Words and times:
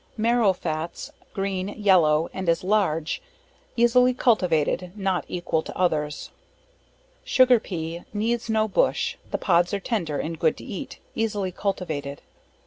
Marrow 0.17 0.51
Fats, 0.51 1.11
green, 1.31 1.67
yellow, 1.79 2.27
and 2.33 2.49
is 2.49 2.63
large, 2.63 3.21
easily 3.75 4.15
cultivated, 4.15 4.91
not 4.97 5.23
equal 5.27 5.61
to 5.61 5.77
others. 5.77 6.31
Sugar 7.23 7.59
Pea, 7.59 8.05
needs 8.11 8.49
no 8.49 8.67
bush, 8.67 9.17
the 9.29 9.37
pods 9.37 9.75
are 9.75 9.79
tender 9.79 10.17
and 10.17 10.39
good 10.39 10.57
to 10.57 10.65
eat, 10.65 10.97
easily 11.13 11.51
cultivated. 11.51 12.23